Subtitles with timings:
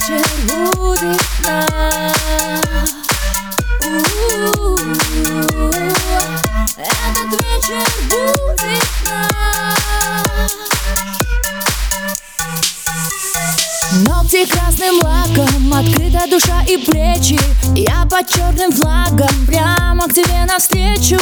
[0.00, 1.66] вечер у окна
[6.76, 10.52] Этот вечер будет наш.
[14.06, 17.38] Ногти красным лаком, открыта душа и плечи.
[17.74, 21.18] Я под черным флагом, прямо к тебе навстречу.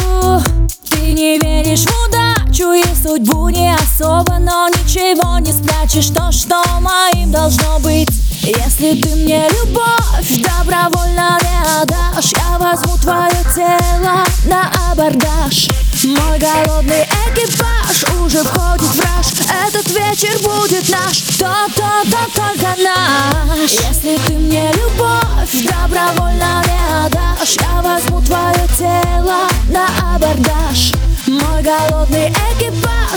[0.88, 6.62] Ты не веришь в удачу и судьбу не особо Но ничего не спрячешь, то, что
[6.80, 8.27] моим должно быть.
[8.48, 15.68] Если ты мне любовь добровольно не отдашь Я возьму твое тело на абордаж.
[16.02, 19.26] Мой голодный экипаж уже входит в раж.
[19.66, 23.70] Этот вечер будет наш, то-то-то только наш.
[23.70, 30.47] Если ты мне любовь добровольно не отдашь Я возьму твое тело на абордаж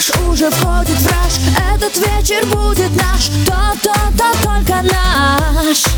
[0.02, 1.34] экипаж уже входит в раж.
[1.76, 5.91] Этот вечер будет наш, то-то-то только наш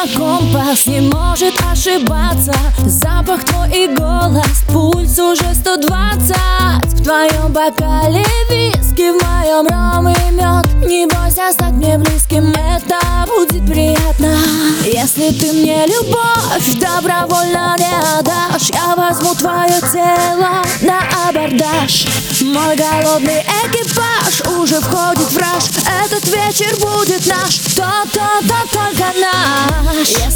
[0.00, 2.54] словно компас не может ошибаться.
[2.86, 6.36] Запах твой и голос, пульс уже 120
[6.84, 10.66] В твоем бокале виски, в моем ром и мед.
[10.86, 14.36] Не бойся стать мне близким, это будет приятно.
[14.84, 22.06] Если ты мне любовь добровольно не отдашь Я возьму твое тело на абордаж.
[22.42, 25.64] Мой голодный экипаж уже входит в раж.
[26.04, 28.79] Этот вечер будет наш, то-то-то только наш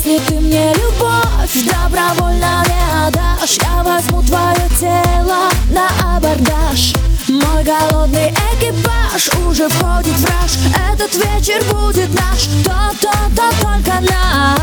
[0.04, 3.56] Если ты мне любовь добровольно не отдашь.
[3.56, 6.92] Я возьму твое тело на абордаж.
[7.26, 10.58] Мой голодный экипаж уже входит в раж.
[10.92, 14.53] Этот вечер будет наш, то-то-то только наш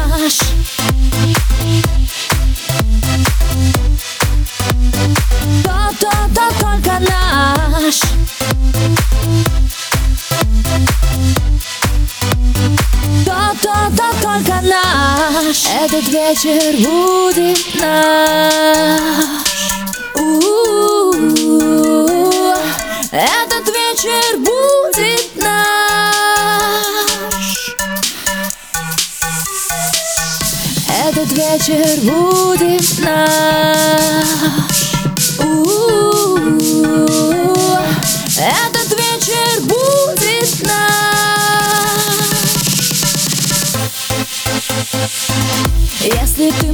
[15.83, 19.01] Этот вечер будет наш.
[20.13, 22.07] У-у-у.
[23.11, 25.65] Этот вечер будет наш.
[30.87, 33.90] Этот вечер будет наш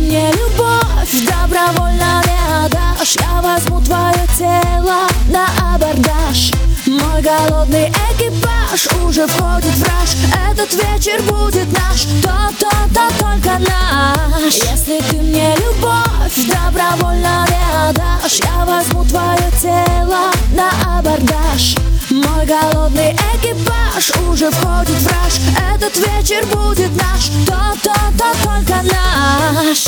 [0.07, 6.51] мне любовь добровольно не отдашь Я возьму твое тело на абордаж.
[6.85, 10.15] Мой голодный экипаж уже входит в раж.
[10.51, 14.53] Этот вечер будет наш, то-то-то только наш.
[14.53, 21.86] Если ты мне любовь добровольно не отдашь Я возьму твое тело на абордаж
[22.47, 25.33] голодный экипаж уже входит в раж.
[25.75, 29.87] Этот вечер будет наш, то-то-то только наш